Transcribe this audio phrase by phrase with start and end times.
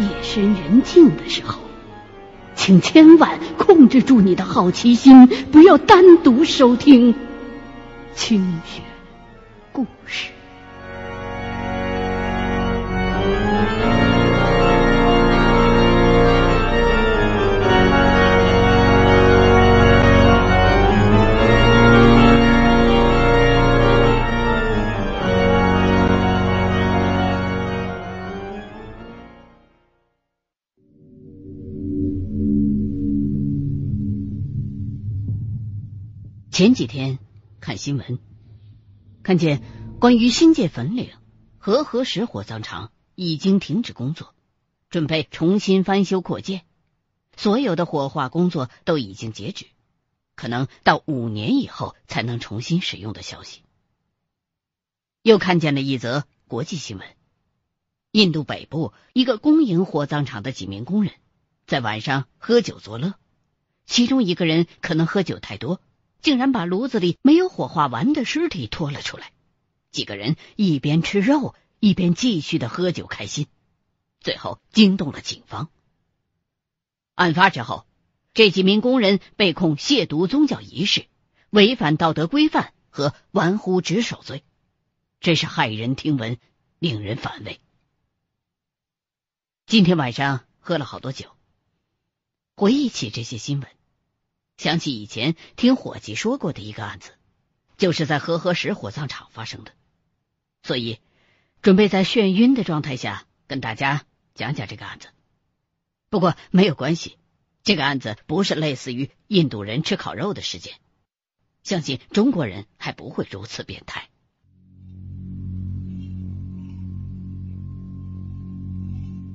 [0.00, 1.60] 夜深人静的时候，
[2.54, 7.14] 请千万控制住你的好奇心，不要单独收听
[8.14, 8.82] 清雪
[9.72, 10.30] 故事。
[36.58, 37.20] 前几天
[37.60, 38.18] 看新闻，
[39.22, 39.62] 看见
[40.00, 41.12] 关于新界粉岭
[41.56, 44.34] 和合石火葬场已经停止工作，
[44.90, 46.64] 准备重新翻修扩建，
[47.36, 49.66] 所有的火化工作都已经截止，
[50.34, 53.62] 可能到五年以后才能重新使用的消息。
[55.22, 57.06] 又看见了一则国际新闻：
[58.10, 61.12] 印度北部一个公营火葬场的几名工人
[61.68, 63.14] 在晚上喝酒作乐，
[63.86, 65.80] 其中一个人可能喝酒太多。
[66.20, 69.32] 竟然把炉子里没有火化完的尸体拖了出来，
[69.90, 73.46] 几个人一边吃肉一边继续的喝酒开心，
[74.20, 75.70] 最后惊动了警方。
[77.14, 77.86] 案发之后，
[78.34, 81.06] 这几名工人被控亵渎宗教仪式、
[81.50, 84.44] 违反道德规范和玩忽职守罪，
[85.20, 86.38] 真是骇人听闻，
[86.78, 87.60] 令人反胃。
[89.66, 91.30] 今天晚上喝了好多酒，
[92.56, 93.77] 回忆起这些新闻。
[94.58, 97.12] 想起以前听伙计说过的一个案子，
[97.76, 99.70] 就是在和合石火葬场发生的，
[100.64, 100.98] 所以
[101.62, 105.08] 准备在眩晕的状态下跟大家讲讲这个案子。
[106.10, 107.18] 不过没有关系，
[107.62, 110.74] 这个案子不是类似于印度人吃烤肉的事件，
[111.62, 114.10] 相信中国人还不会如此变态。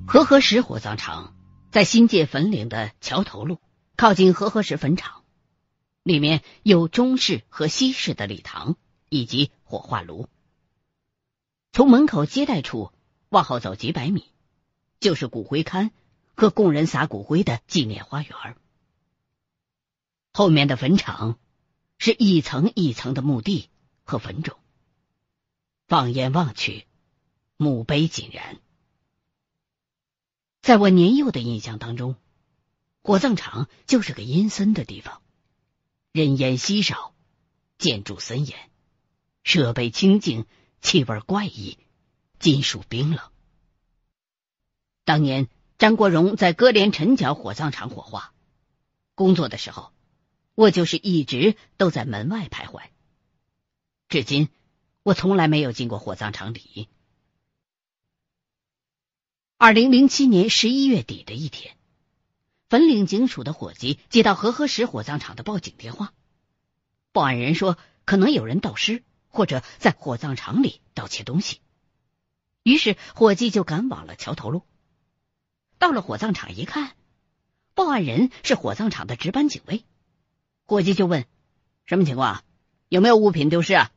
[0.06, 1.34] 和合石火葬场
[1.72, 3.62] 在新界粉岭的桥头路。
[3.96, 5.24] 靠近和合石坟场，
[6.02, 8.76] 里面有中式和西式的礼堂
[9.08, 10.28] 以及火化炉。
[11.72, 12.92] 从门口接待处
[13.30, 14.26] 往后走几百米，
[15.00, 15.92] 就是骨灰龛
[16.36, 18.58] 和供人撒骨灰的纪念花园。
[20.34, 21.38] 后面的坟场
[22.00, 23.70] 是一层一层的墓地
[24.04, 24.58] 和坟冢。
[25.88, 26.88] 放眼望去，
[27.58, 28.58] 墓碑井然。
[30.62, 32.16] 在我年幼的印象当中。
[33.04, 35.22] 火葬场就是个阴森的地方，
[36.14, 37.14] 人烟稀少，
[37.78, 38.58] 建筑森严，
[39.44, 40.46] 设备清静，
[40.82, 41.78] 气味怪异，
[42.40, 43.30] 金属冰冷。
[45.04, 48.34] 当年张国荣在歌连陈角火葬场火化
[49.16, 49.92] 工作的时候，
[50.56, 52.84] 我就是一直都在门外徘徊。
[54.08, 54.48] 至今，
[55.04, 56.88] 我从来没有进过火葬场里。
[59.58, 61.76] 二零零七年十一月底的一天。
[62.74, 66.12] 粉岭警署的伙计接到和合石火葬场的报警电话，
[67.12, 71.60] 报案人说可能有人盗尸或者在火葬场里盗窃东西，
[72.64, 74.64] 于是伙计就赶往了桥头路。
[75.78, 76.96] 到了火葬场一看，
[77.76, 79.86] 报案人是火葬场的值班警卫，
[80.66, 81.28] 伙计就问
[81.86, 82.44] ：“什么情况？
[82.90, 83.92] 有没有物品丢失啊？”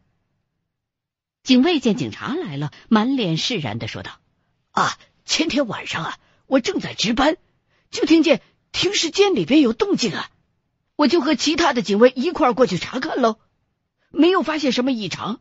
[1.42, 4.20] 警卫见警察来了，满脸释然的说道
[4.72, 7.38] ：“啊，前天晚上啊，我正在值班，
[7.90, 8.42] 就听见。”
[8.76, 10.30] 停尸间里边有动静啊！
[10.96, 13.38] 我就和其他的警卫一块过去查看喽，
[14.10, 15.40] 没有发现什么异常，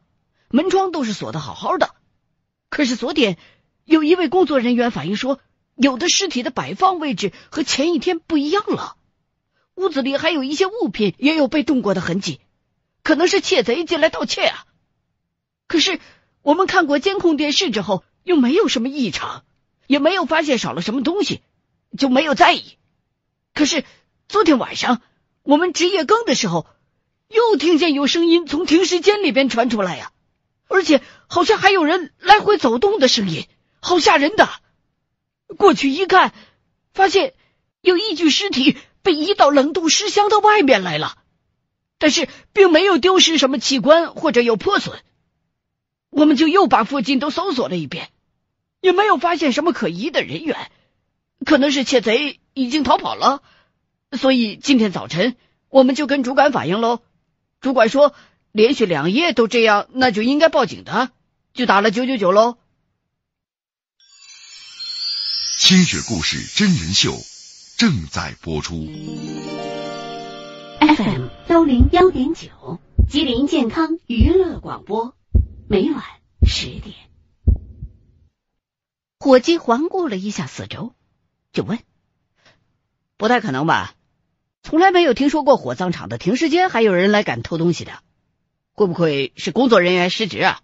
[0.50, 1.96] 门窗都是锁的好好的。
[2.70, 3.38] 可是昨天
[3.84, 5.42] 有一位工作人员反映说，
[5.76, 8.96] 有的尸体的摆放位置和前一天不一样了，
[9.76, 12.40] 屋子里还有一些物品也有被动过的痕迹，
[13.04, 14.66] 可能是窃贼进来盗窃啊。
[15.68, 16.00] 可是
[16.42, 19.44] 我们看过监控电视之后，又没有什么异常，
[19.88, 21.42] 也没有发现少了什么东西，
[21.98, 22.78] 就没有在意。
[23.56, 23.86] 可是
[24.28, 25.02] 昨天晚上
[25.42, 26.68] 我们值夜更的时候，
[27.30, 30.12] 又听见有声音从停尸间里边传出来呀，
[30.68, 33.48] 而且好像还有人来回走动的声音，
[33.80, 34.50] 好吓人的。
[35.58, 36.34] 过去一看，
[36.94, 37.34] 发现
[37.80, 41.18] 有一具尸体被移到冷冻尸箱的外面来了，
[41.98, 45.00] 但是并没有丢失什么器官或者有破损。
[46.10, 48.10] 我们就又把附近都搜索了一遍，
[48.82, 50.70] 也没有发现什么可疑的人员。
[51.46, 53.42] 可能是窃贼已经逃跑了，
[54.12, 55.36] 所以今天早晨
[55.70, 57.00] 我们就跟主管反映喽。
[57.62, 58.14] 主管说
[58.52, 61.12] 连续两夜都这样，那就应该报警的，
[61.54, 62.58] 就打了九九九喽。
[65.58, 67.14] 清雪故事真人秀
[67.78, 68.76] 正在播出。
[70.80, 75.16] FM 幺零幺点九，吉林健康娱乐广播，
[75.68, 76.04] 每晚
[76.46, 76.96] 十点。
[79.20, 80.94] 伙计环顾了一下四周。
[81.56, 81.80] 就问
[83.18, 83.96] ：“不太可能吧？
[84.62, 87.94] 从来没有听说过火葬场的停尸间还有人来敢偷东西的，
[88.74, 90.62] 会不会是工作人员失职啊？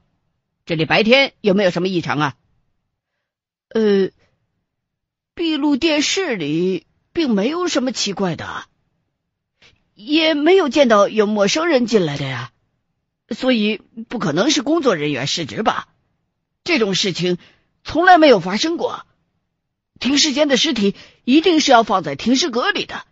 [0.66, 2.36] 这里白天有没有什么异常啊？”
[3.74, 4.10] 呃，
[5.34, 8.66] 闭路电视里并没有什么奇怪的，
[9.96, 12.52] 也没有见到有陌生人进来的呀，
[13.30, 13.78] 所以
[14.10, 15.88] 不可能是工作人员失职吧？
[16.66, 17.38] 这种事情
[17.86, 19.06] 从来没有发生过。
[20.02, 23.06] 停尸间的尸体一定是要放在停尸阁里的，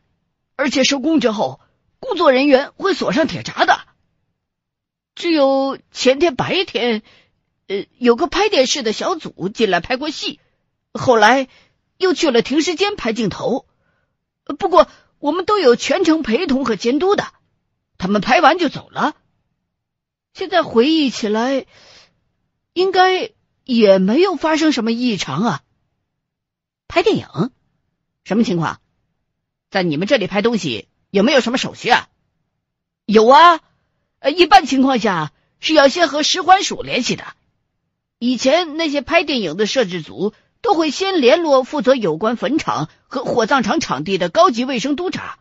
[0.58, 1.62] 而且收工之后，
[2.00, 3.80] 工作人员会锁上铁闸的。
[5.14, 7.04] 只有前天白天，
[7.68, 10.40] 呃，有个拍电视的小组进来拍过戏，
[10.92, 11.48] 后来
[11.98, 13.68] 又去了停尸间拍镜头。
[14.58, 14.88] 不过
[15.20, 17.28] 我们都有全程陪同和监督的，
[18.00, 19.16] 他们拍完就走了。
[20.34, 21.68] 现在回忆起来，
[22.74, 23.30] 应该
[23.64, 25.62] 也没有发生什么异常啊。
[26.90, 27.52] 拍电影，
[28.24, 28.82] 什么情况？
[29.70, 32.10] 在你们这里拍东西有没有什么手续啊？
[33.06, 33.60] 有啊，
[34.18, 37.24] 呃，一般情况下是要先和使馆署联系的。
[38.18, 45.38] 以前那些拍电影的摄制组都会先联络负责有关坟场和火葬场场地的高级卫生督察，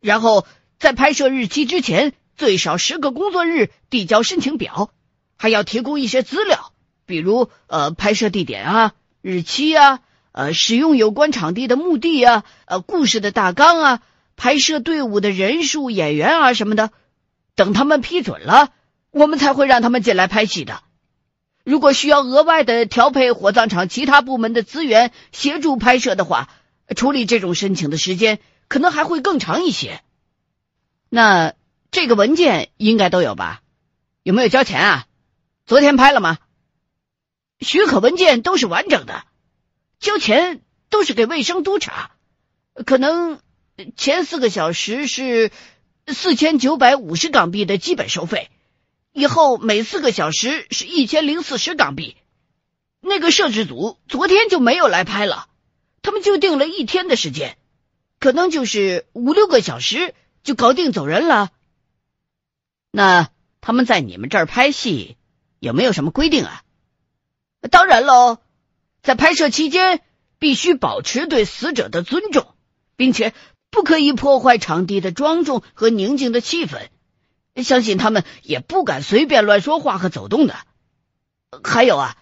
[0.00, 0.46] 然后
[0.78, 4.90] 在拍摄日期之前最少十个工作日递交申请表，
[5.36, 6.72] 还要提供一些资料，
[7.04, 10.00] 比如呃拍摄地点啊、日期啊。
[10.36, 14.02] 呃，使用有关场地的目的啊，呃，故事的大纲啊，
[14.36, 16.90] 拍摄队伍的人数、演员啊什么的，
[17.54, 18.68] 等他们批准了，
[19.10, 20.82] 我们才会让他们进来拍戏的。
[21.64, 26.50] 如果需要额外的调配火葬场其他部门的资源协助拍摄的话，
[26.94, 30.02] 处理这种申请的时间可能还会更长一些。
[31.08, 31.54] 那
[31.90, 33.62] 这个文件应该都有吧？
[34.22, 35.06] 有没有交钱啊？
[35.64, 36.36] 昨天拍了吗？
[37.58, 39.24] 许可文件都是完整的。
[40.06, 42.12] 交钱都是给卫生督察，
[42.86, 43.40] 可能
[43.96, 45.50] 前四个小时是
[46.06, 48.48] 四千九百五十港币的基本收费，
[49.12, 52.16] 以后每四个小时是一千零四十港币。
[53.00, 55.48] 那个摄制组昨天就没有来拍了，
[56.02, 57.58] 他们就定了一天的时间，
[58.20, 60.14] 可能就是五六个小时
[60.44, 61.50] 就搞定走人了。
[62.92, 63.28] 那
[63.60, 65.16] 他们在你们这儿拍戏
[65.58, 66.62] 有没有什么规定啊？
[67.72, 68.38] 当然喽。
[69.06, 70.00] 在拍摄期间，
[70.40, 72.48] 必须保持对死者的尊重，
[72.96, 73.34] 并且
[73.70, 76.88] 不可以破坏场地的庄重和宁静的气氛。
[77.62, 80.56] 相信他们也不敢随便乱说话和走动的。
[81.62, 82.16] 还有啊，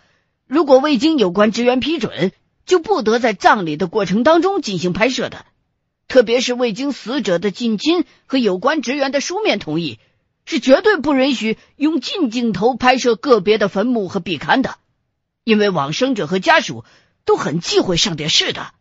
[0.46, 2.32] 如果未经有关职员批准，
[2.66, 5.46] 就不得在葬礼的过程当中进行拍摄的。
[6.06, 9.98] 特别是未经死者的近亲和有关职员的书面同意，
[10.44, 14.76] 是绝对不允许用近镜头拍摄个别的坟墓和壁龛的。
[15.44, 16.85] 因为往生者和家属
[17.25, 18.73] 都很忌讳上电视的，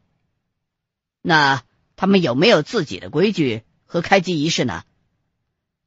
[1.21, 1.63] 那
[1.95, 4.83] 他们有没有自己的规矩和开机仪式呢？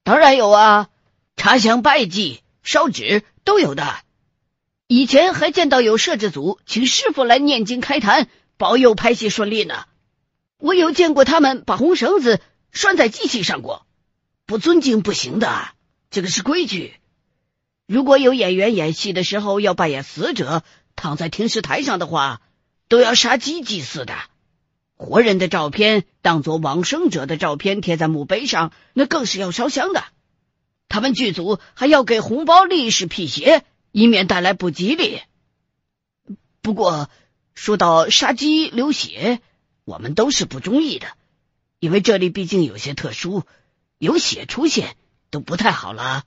[0.04, 0.88] 当然有啊，
[1.36, 3.96] 插香拜祭、烧纸都有的。
[4.86, 9.86] 以前还见到有摄制组请师傅来念经开坛，保佑拍戏顺利呢。
[10.58, 12.40] 我有见过他们把红绳子
[12.70, 13.86] 拴在机器上过，
[14.46, 15.70] 不尊敬不行的，
[16.10, 16.94] 这个是规矩。
[17.86, 20.64] 如果有演员演戏的时候要扮演死者
[20.96, 22.40] 躺在停尸台上的话，
[22.88, 24.14] 都要杀鸡祭祀的。
[24.96, 30.04] 活人的照片当做往生者的照片贴在墓碑上，那更是要烧香的。
[30.88, 33.62] 他们剧组还要给红包力士辟邪，
[33.92, 35.20] 以免带来不吉利。
[36.62, 37.08] 不过
[37.54, 39.40] 说到杀鸡流血，
[39.84, 41.06] 我们都是不中意的，
[41.78, 43.44] 因为这里毕竟有些特殊，
[43.98, 44.96] 有血出现
[45.30, 46.24] 都不太好了。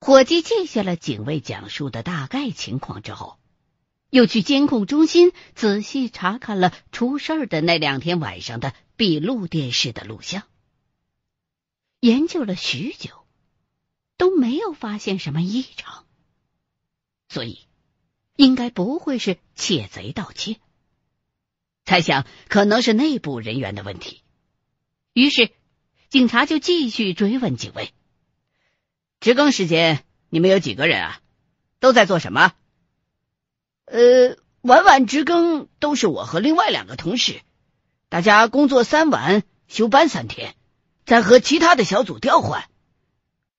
[0.00, 3.38] 伙计记下了警卫讲述的大概情况之后，
[4.10, 10.42] 又去监控中心仔细查看了出事儿的那两天晚上的闭路电视的录像，
[12.00, 13.26] 研究了许久，
[14.18, 16.04] 都没有发现什么异常，
[17.28, 17.60] 所以
[18.36, 20.60] 应该不会是窃贼盗窃，
[21.84, 24.20] 猜想可能是内部人员的问题。
[25.14, 25.50] 于是，
[26.10, 27.94] 警察就继续追问警卫。
[29.24, 31.20] 值更时间，你们有几个人啊？
[31.80, 32.52] 都在做什么？
[33.86, 37.40] 呃，晚晚值更都是我和另外两个同事，
[38.10, 40.54] 大家工作三晚，休班三天，
[41.06, 42.68] 再和其他的小组调换。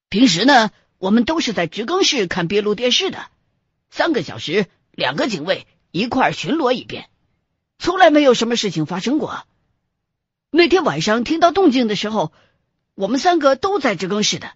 [0.08, 0.70] 平时呢，
[1.00, 3.26] 我们都是在值更室看闭路电视的，
[3.90, 7.10] 三个小时，两个警卫一块巡逻一遍，
[7.80, 9.48] 从来没有什么事情发生过。
[10.52, 12.32] 那天晚上听到动静的时候，
[12.94, 14.52] 我们三个都在值更室的。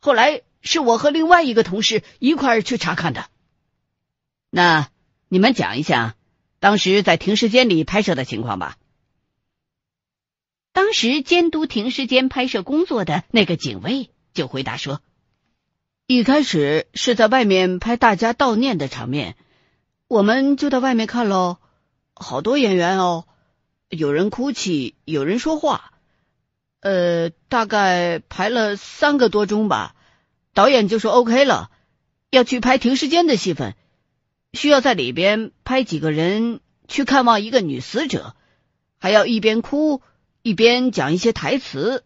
[0.00, 3.26] 后来是我和另外一个同事一块儿去查看的。
[4.50, 4.90] 那
[5.28, 6.16] 你们讲一下，
[6.60, 8.76] 当时在停尸间里拍摄的情况吧。
[10.72, 15.02] 当时监督停尸间拍摄工作的那个警卫就回答说
[16.06, 19.36] ：“一开始是在外面拍大家悼念的场面，
[20.06, 21.58] 我们就在外面看喽。
[22.14, 23.26] 好多演员哦，
[23.88, 25.92] 有人哭泣，有人说话。
[26.80, 29.94] 呃，大概排了三个多钟吧。
[30.54, 31.70] 导演就说 OK 了，
[32.30, 33.74] 要去拍停尸间的戏份，
[34.52, 38.34] 需要在里边拍几个人去看望一个女死者，
[38.98, 40.02] 还要一边哭。”
[40.40, 42.04] 一边讲一些台词，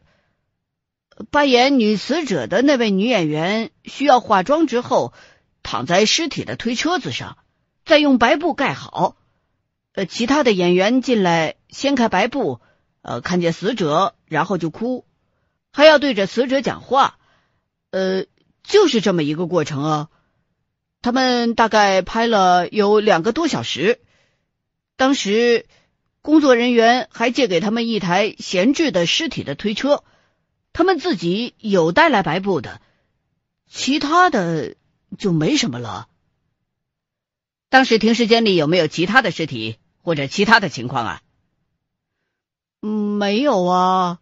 [1.30, 5.12] 扮演女死者的那位女演员需要化妆之后
[5.62, 7.36] 躺在尸体的推车子上，
[7.84, 9.16] 再用白布盖好。
[9.92, 12.61] 呃，其他的演员进来掀开白布，
[13.02, 15.04] 呃，看见死者然后就哭，
[15.72, 17.18] 还要对着死者讲话。
[17.90, 18.24] 呃，
[18.62, 20.08] 就是这么一个过程啊。
[21.02, 24.00] 他们大概拍了有两个多小时，
[24.96, 25.66] 当时。
[26.24, 30.04] 工作人员还借给他们一台闲置的尸体的推车，
[30.72, 32.80] 他们自己有带来白布的，
[33.68, 34.76] 其他的
[35.18, 36.06] 就没什么了。
[37.70, 41.22] 当时停尸间里有没有其他的尸体或者其他的情况啊？
[42.82, 44.18] 嗯，没有啊。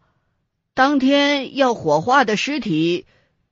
[0.75, 3.07] 当天要火化的尸体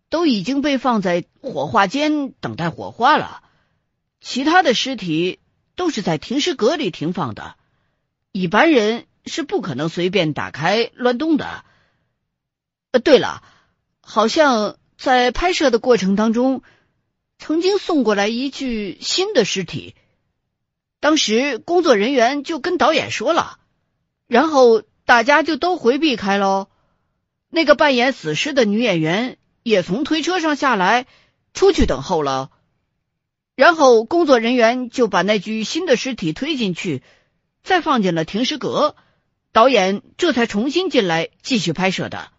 [0.09, 3.43] 都已经被放在火化间等待火化了，
[4.21, 5.41] 其他的尸体
[5.77, 7.57] 都是在停尸阁里停放的。
[8.33, 11.65] 一般人是不可能随便打开乱动的。
[12.93, 13.43] 呃，对了，
[14.01, 16.63] 好像在拍摄的过程当中，
[17.39, 19.95] 曾经送过来一具新的尸体，
[21.01, 23.59] 当时工作人员就跟导演说了，
[24.27, 26.69] 然后大家就都回避开喽。
[27.49, 31.07] 那个扮演死尸的女演员也从推车上下来，
[31.55, 32.51] 出去等候了，
[33.55, 37.03] 然后工作人员就把那具新的尸体推进去。
[37.63, 38.97] 再放进了停尸阁，
[39.51, 42.31] 导演这才重新进来继续拍摄的。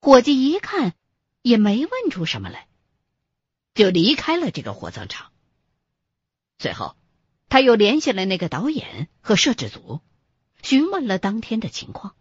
[0.00, 0.94] 伙计一看
[1.42, 2.68] 也没问出什么来，
[3.74, 5.32] 就离开了这个火葬场。
[6.60, 6.94] 随后，
[7.48, 10.00] 他又联系了那个导演和摄制组，
[10.62, 12.14] 询问了当天的情况。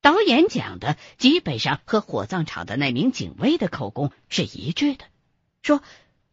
[0.00, 5.06] 导演讲的基本上和火葬场的那名警卫的口供是一致的，
[5.62, 5.82] 说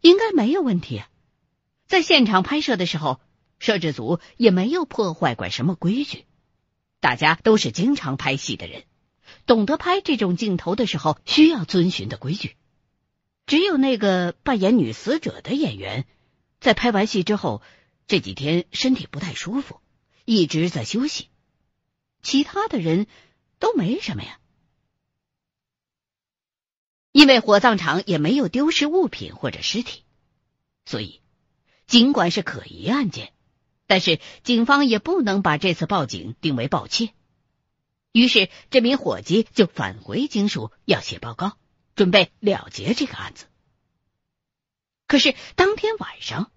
[0.02, 1.08] 应该没有问题啊。
[1.88, 3.22] 在现场拍摄的时候，
[3.60, 6.26] 摄制组也没有破坏过什么规矩，
[7.00, 8.84] 大家都是经常拍戏的人，
[9.46, 12.58] 懂得拍这种镜头的时候需要遵循的规矩。
[13.46, 16.06] 只有那个扮演女死者的演员，
[16.60, 17.62] 在拍完戏之后
[18.08, 19.80] 这几天身体不太舒服，
[20.32, 21.28] 一直在休息，
[22.22, 23.06] 其他的人
[23.60, 24.40] 都没什么呀。
[27.12, 30.06] 因为火葬场也没有丢失物品或者尸体，
[30.86, 31.20] 所以。
[31.86, 33.34] 尽管是可疑案件，
[33.86, 37.14] 但是警方也不能把这次报警定为盗窃。
[38.14, 41.58] 于是，这名伙计就返回警署要写报告，
[41.94, 43.48] 准备了结这个案子。
[45.08, 46.54] 可是当天晚上，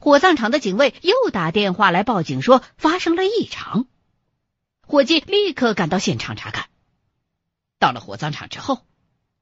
[0.00, 3.86] 火葬场的警卫又打电话来报警，说发生了异常。
[4.80, 6.70] 伙计立刻赶到现场查看。
[7.78, 8.80] 到了火葬场之后，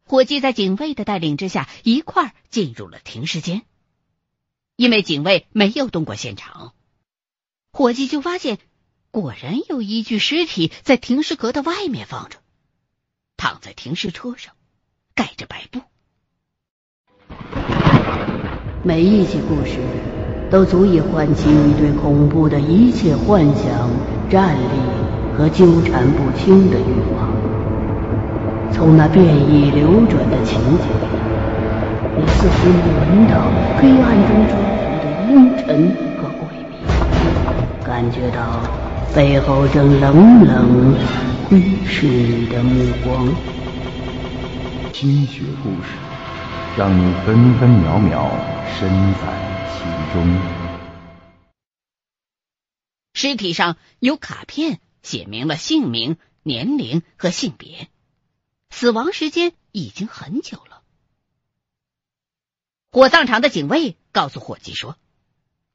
[0.04, 3.62] 伙计在警卫的带领之下，一块进入了停尸间。
[4.74, 6.74] 因为警卫没有动过现场，
[7.70, 8.58] 伙计就发现，
[9.12, 12.38] 果然有一具尸体在停尸格的外面放着，
[13.36, 14.56] 躺在停尸车上，
[15.14, 15.82] 盖着白布。
[18.84, 19.78] 每一起故事
[20.50, 23.90] 都足以唤起你对恐怖的一切幻想、
[24.30, 27.28] 战栗和纠缠不清的欲望。
[28.72, 30.86] 从那变异流转的情景。
[32.20, 33.34] 你似乎闻到
[33.78, 35.66] 黑暗中传来的阴沉
[36.16, 36.74] 和诡秘，
[37.84, 38.60] 感觉到
[39.14, 40.94] 背后正冷冷
[41.48, 43.28] 窥视你的目光。
[44.92, 45.90] 心血故事，
[46.76, 48.26] 让你分分秒秒
[48.80, 50.58] 身在其中。
[53.12, 57.88] 尸体上有卡片，写明了姓名、年龄和性别，
[58.70, 60.82] 死亡时间已经很久了。
[62.90, 64.96] 火葬场的警卫告诉伙计说：“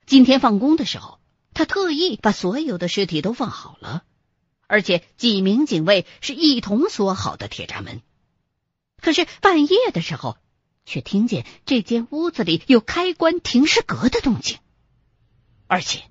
[0.08, 1.20] 今天放工的时候，
[1.54, 4.04] 他特意把所有的尸体都放好了，
[4.68, 8.02] 而且几名警卫是一同锁好的铁闸门。
[9.02, 10.38] 可是半夜的时候，
[10.86, 14.58] 却听见这间屋子里有开关停尸阁的动静，
[15.68, 16.04] 而且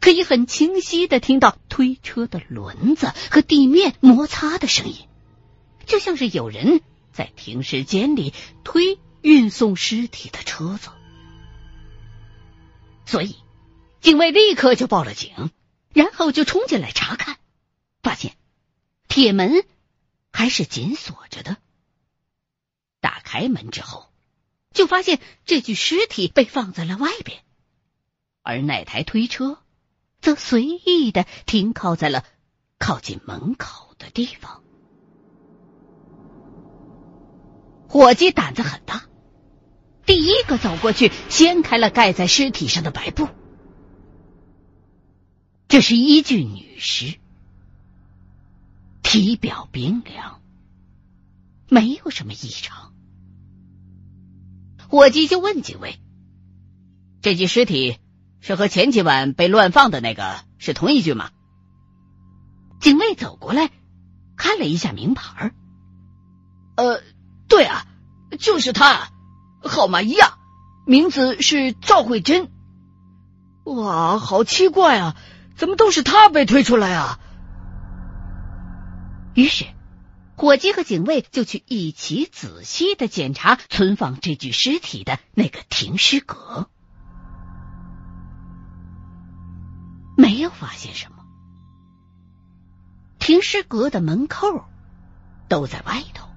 [0.00, 4.96] 可以很清晰的听到推车的轮子和地面摩擦的声音，
[5.86, 6.80] 就像是有人
[7.12, 8.32] 在停尸间里
[8.64, 10.90] 推。”运送尸体的车子，
[13.06, 13.34] 所以
[14.00, 15.50] 警卫立刻就报了警，
[15.92, 17.36] 然后就冲进来查看，
[18.04, 18.36] 发现
[19.08, 19.64] 铁门
[20.30, 21.56] 还是紧锁着的。
[23.00, 24.12] 打开门之后，
[24.76, 27.42] 就发现这具尸体被放在了外边，
[28.42, 29.58] 而那台推车
[30.20, 32.24] 则随意的停靠在了
[32.78, 34.62] 靠近门口的地方。
[37.88, 39.06] 伙计胆子很大，
[40.04, 43.28] 第一个走过去掀开了盖在尸体上的白布。
[45.68, 47.14] 这是一具女尸，
[49.02, 50.42] 体表冰凉，
[51.70, 52.92] 没有什么异常。
[54.88, 55.98] 伙计就问警卫
[57.22, 57.98] ：“这具尸体
[58.40, 61.30] 是和前几晚被乱放的那个是同一具吗？”
[62.80, 63.70] 警卫走过来
[64.36, 65.52] 看了一下名牌
[66.76, 67.00] 呃。
[67.48, 67.86] 对啊，
[68.40, 69.08] 就是他，
[69.62, 70.32] 号码一样，
[70.84, 72.50] 名字是赵慧珍。
[73.62, 75.16] 哇，好奇怪啊，
[75.54, 77.20] 怎么都是他被推出来啊？
[79.34, 79.64] 于是，
[80.36, 86.68] 伙计和警卫就去一起仔细的检查存放这具尸体的那个停尸阁，
[90.14, 91.24] 没有发现什么，
[93.18, 94.66] 停尸阁的门扣
[95.48, 96.28] 都在外头。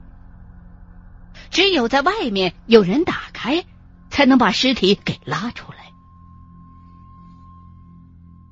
[1.51, 3.65] 只有在外面有人打开，
[4.09, 5.91] 才能把尸体给拉出来。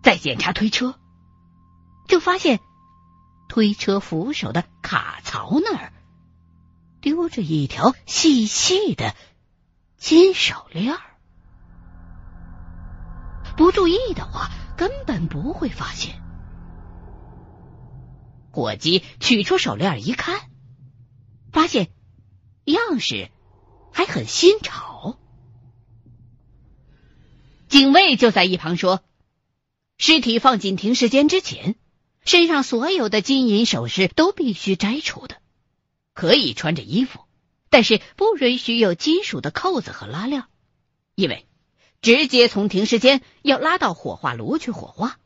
[0.04, 1.00] 再检查推车，
[2.08, 2.60] 就发现
[3.48, 5.94] 推车扶手的卡槽那儿
[7.02, 9.16] 丢着一条细细的
[9.98, 10.96] 金手链
[13.56, 16.22] 不注意的话，根本不会发现。
[18.52, 20.50] 伙计取出手链一看，
[21.52, 21.90] 发现。
[22.66, 23.32] 样式
[23.94, 25.18] 还很新潮，
[27.70, 29.06] 警卫就在一旁说
[29.98, 31.78] ：“尸体放进停尸间之前，
[32.28, 35.38] 身上所有的金银首饰都必须摘除的。
[36.14, 37.22] 可以穿着衣服，
[37.70, 40.44] 但是不允许有金属的扣子和拉链，
[41.16, 41.48] 因为
[42.02, 45.20] 直接从停尸间要拉到火化炉去火化。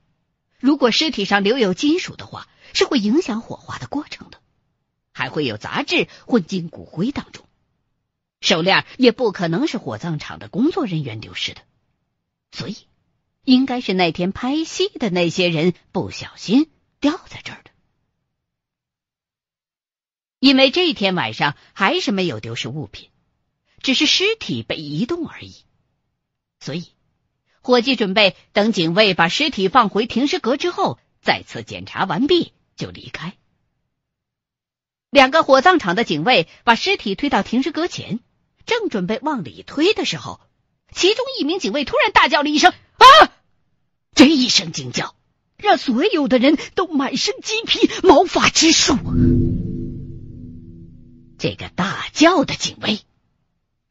[0.60, 4.38] 如果尸体上留有金属的话，是会影响火化的过程的。”
[5.12, 7.46] 还会有杂质混进骨灰当中，
[8.40, 11.62] 手链也不可能是火葬场的工作人员丢失的，
[12.52, 12.78] 所以
[13.44, 16.70] 应该是那天拍戏的那些人不小心
[17.02, 17.72] 掉在这儿的。
[20.40, 23.10] 因为这天晚上还是没有丢失物品，
[23.82, 25.66] 只是尸体被移动而已，
[26.60, 26.94] 所以
[27.62, 33.38] 伙计准备等警卫把尸体放回停尸阁之后，再次检查完毕就离开。
[35.10, 38.20] 两个火葬场的警卫把尸体推到停尸阁前，
[38.66, 40.40] 正准备往里推的时候，
[40.92, 43.06] 其中一名警卫突然大叫了一声：“啊！”
[44.16, 45.16] 这一声惊叫
[45.62, 48.95] 让所有的人都满身鸡皮、毛发直竖。
[51.38, 53.00] 这个大叫的警卫，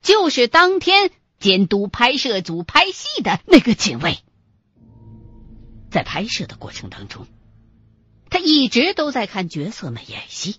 [0.02, 4.18] 就是当天监督拍摄组拍戏的那个警卫。
[5.90, 7.26] 在拍摄的过程当中，
[8.28, 10.56] 他一直都在看角色们演戏。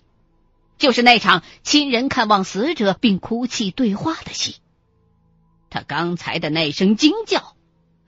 [0.78, 4.56] 就是那场亲人看望死者并哭泣对话的戏。
[5.70, 7.56] 他刚才的那声惊叫，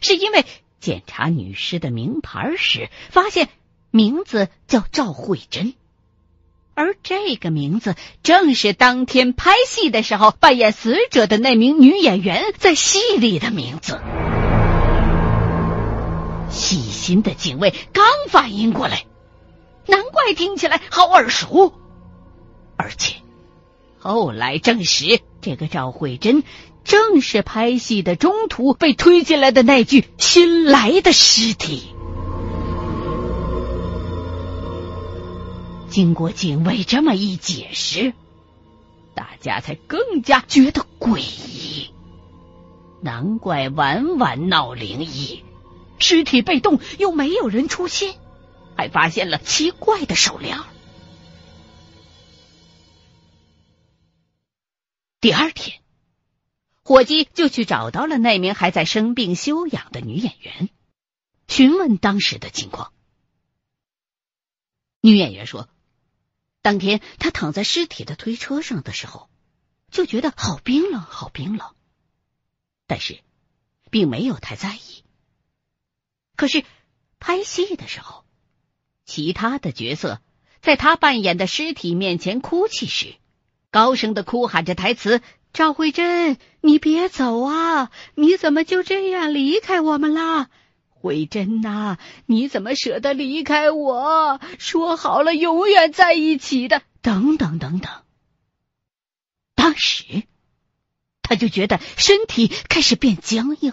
[0.00, 0.44] 是因为
[0.84, 3.48] 检查女尸的名牌时发现
[3.90, 5.72] 名字叫赵慧珍，
[6.74, 13.98] 而这个名字正是当天拍戏的时候扮演死者的那名女演员在戏里的名字。
[16.50, 19.06] 细心的警卫刚反应过来，
[19.86, 21.72] 难怪听起来好耳熟。
[22.76, 23.16] 而且，
[23.98, 26.42] 后来证实，这个赵慧珍
[26.84, 31.82] 正是拍戏的中途被推进来的那具新来的尸体。
[35.90, 38.14] 经过警卫这么一解释，
[39.14, 41.90] 大家才更加觉得诡异。
[43.02, 45.44] 难怪晚晚闹灵异，
[45.98, 48.14] 尸体被动又没有人出现，
[48.78, 50.56] 还发现了奇怪的手链。
[55.24, 55.80] 第二天，
[56.82, 60.68] 伙计就去找到了那名还在生病休养的女演员，
[61.48, 62.92] 询问当时的情况。
[65.00, 65.70] 女演员说，
[66.60, 69.30] 当天她躺在尸体的推车上的时候，
[69.90, 71.74] 就觉得好冰冷，好冰冷，
[72.86, 73.22] 但是
[73.90, 75.04] 并没有太在意。
[76.36, 76.66] 可是
[77.18, 78.26] 拍戏的时候，
[79.06, 80.20] 其他的角色
[80.60, 83.16] 在她扮演的尸体面前哭泣时。
[83.74, 85.20] 高声的哭喊着台词
[85.52, 87.90] ：“赵慧珍，你别走啊！
[88.14, 90.48] 你怎么就这样离开我们啦？
[90.86, 94.40] 慧珍呐，你怎么舍得离开我？
[94.60, 97.90] 说好了永远在一起的，等等等等。
[99.56, 100.22] 当时
[101.20, 103.72] 他就觉得身体开始变僵硬。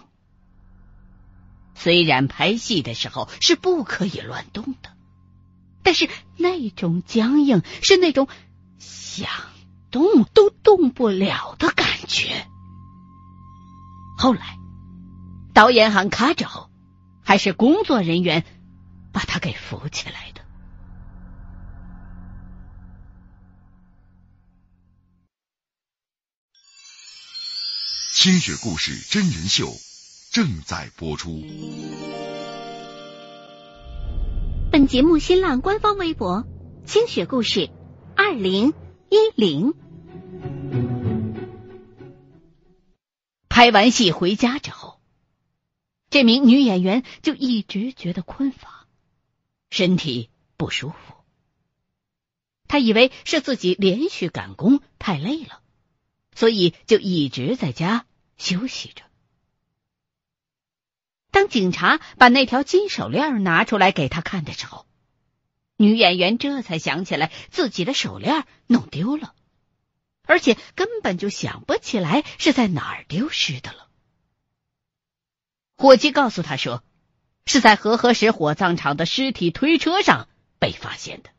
[1.76, 4.94] 虽然拍戏的时候是不可以乱动的，
[5.84, 8.28] 但是那种僵硬是那种
[8.80, 9.30] 想
[9.92, 12.48] 动都动不了的感觉。
[14.18, 14.58] 后来，
[15.54, 16.70] 导演喊卡之后，
[17.24, 18.46] 还是工作人员
[19.12, 20.42] 把他给扶起来的。
[28.14, 29.66] 清雪故事真人秀
[30.32, 31.42] 正在播出。
[34.72, 36.46] 本节目新浪官方微博：
[36.86, 37.72] 清雪故事
[38.16, 38.74] 二零
[39.10, 39.81] 一零。
[43.62, 45.00] 拍完戏回家之后，
[46.10, 48.88] 这名女演员就一直觉得困乏，
[49.70, 51.14] 身体不舒服。
[52.68, 55.62] 她以为是自己连续赶工太累了，
[56.34, 59.04] 所以就一直在家休息着。
[61.30, 64.88] 当警察把那条金手链拿出来给她看的时候，
[65.78, 69.36] 女演员这才想起来自己的手链弄丢了。
[70.32, 73.90] 而且根本就想不起来是在哪儿丢失的了。
[75.76, 76.84] 伙计告诉他说，
[77.46, 81.32] 是在和合石火葬场的尸体推车上被发现的，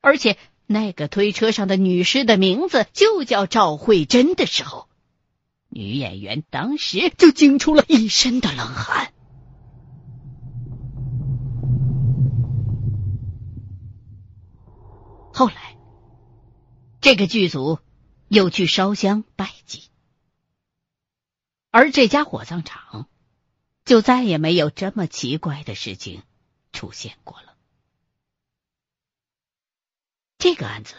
[0.00, 4.88] 而且那个推车上的女尸的名字就叫赵慧珍的时候，
[5.68, 9.12] 女演员当时就惊出了一身的冷汗。
[15.34, 15.54] 后来。
[17.02, 17.78] 这个剧组
[18.30, 19.90] 又去烧香拜祭，
[21.72, 23.08] 而这家火葬场
[23.84, 26.22] 就再也没有这么奇怪的事情
[26.72, 27.56] 出现过了。
[30.38, 30.94] 这个案子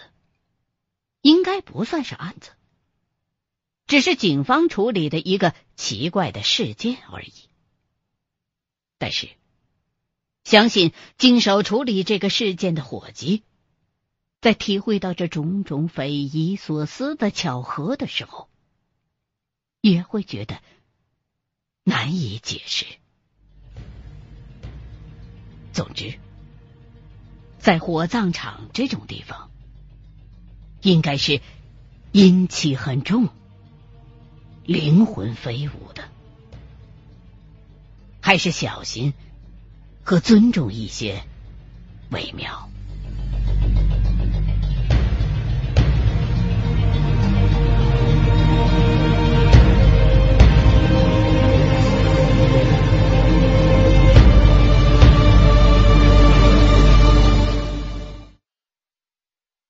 [1.22, 2.52] 应该不算是案子，
[3.88, 7.32] 只是警方处理的一个奇怪的事件而已。
[8.98, 9.30] 但是，
[10.44, 13.44] 相信经手处理这个事件的伙计。
[14.42, 18.50] 在体会到这种种匪夷所思的巧合的时候，
[19.82, 20.60] 也会觉得
[21.84, 22.88] 难以解释。
[25.72, 26.18] 总之，
[27.60, 29.52] 在火葬场这种地方，
[30.82, 31.40] 应该是
[32.12, 33.30] 阴气很重、
[34.66, 36.10] 灵魂飞舞的，
[38.20, 39.14] 还是小心
[40.04, 41.24] 和尊重一些
[42.10, 42.71] 为妙。